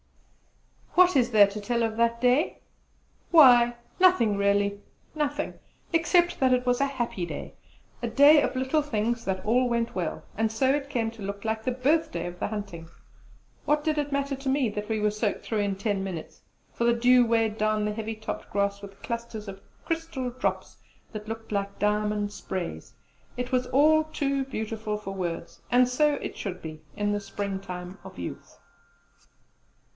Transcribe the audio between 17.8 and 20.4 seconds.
the heavy topped grass with clusters of crystal